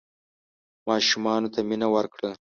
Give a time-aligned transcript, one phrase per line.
[0.87, 2.31] ماشومانو ته مینه ورکړه.